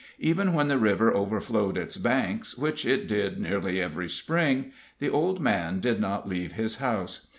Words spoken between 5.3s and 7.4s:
man did not leave his house.